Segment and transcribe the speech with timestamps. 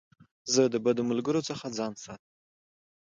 [0.53, 2.29] زه د بدو ملګرو څخه ځان ساتم.